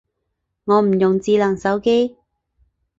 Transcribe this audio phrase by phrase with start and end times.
[0.63, 2.17] 我唔用智能手機